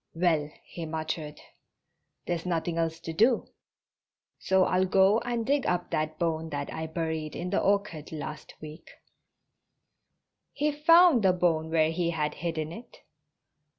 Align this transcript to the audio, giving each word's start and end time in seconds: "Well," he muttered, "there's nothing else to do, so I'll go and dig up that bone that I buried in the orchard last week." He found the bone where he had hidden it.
"Well," 0.15 0.49
he 0.63 0.87
muttered, 0.87 1.39
"there's 2.25 2.43
nothing 2.43 2.79
else 2.79 2.99
to 3.01 3.13
do, 3.13 3.45
so 4.39 4.63
I'll 4.65 4.87
go 4.87 5.19
and 5.19 5.45
dig 5.45 5.67
up 5.67 5.91
that 5.91 6.17
bone 6.17 6.49
that 6.49 6.73
I 6.73 6.87
buried 6.87 7.35
in 7.35 7.51
the 7.51 7.59
orchard 7.61 8.11
last 8.11 8.55
week." 8.59 8.89
He 10.53 10.71
found 10.71 11.21
the 11.21 11.33
bone 11.33 11.69
where 11.69 11.91
he 11.91 12.09
had 12.09 12.33
hidden 12.33 12.71
it. 12.71 12.97